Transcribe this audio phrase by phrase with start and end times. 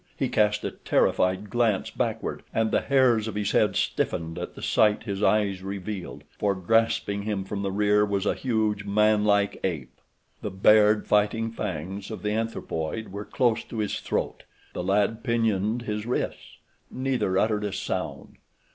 [0.17, 4.61] He cast a terrified glance backward, and the hairs of his head stiffened at the
[4.63, 9.59] sight his eyes revealed, for grasping him from the rear was a huge, man like
[9.63, 9.93] ape.
[10.41, 14.41] The bared fighting fangs of the anthropoid were close to his throat.
[14.73, 16.57] The lad pinioned his wrists.
[16.89, 18.37] Neither uttered a sound.